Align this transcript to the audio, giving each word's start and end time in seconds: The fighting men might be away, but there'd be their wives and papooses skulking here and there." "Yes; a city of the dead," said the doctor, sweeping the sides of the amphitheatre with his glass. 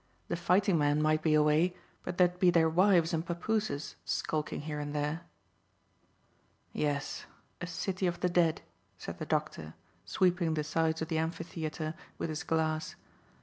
The 0.29 0.35
fighting 0.35 0.79
men 0.79 0.99
might 0.99 1.21
be 1.21 1.35
away, 1.35 1.75
but 2.03 2.17
there'd 2.17 2.39
be 2.39 2.49
their 2.49 2.67
wives 2.71 3.13
and 3.13 3.23
papooses 3.23 3.97
skulking 4.03 4.61
here 4.61 4.79
and 4.79 4.95
there." 4.95 5.21
"Yes; 6.73 7.27
a 7.61 7.67
city 7.67 8.07
of 8.07 8.19
the 8.19 8.27
dead," 8.27 8.63
said 8.97 9.19
the 9.19 9.27
doctor, 9.27 9.75
sweeping 10.03 10.55
the 10.55 10.63
sides 10.63 11.03
of 11.03 11.09
the 11.09 11.19
amphitheatre 11.19 11.93
with 12.17 12.29
his 12.29 12.41
glass. 12.41 12.95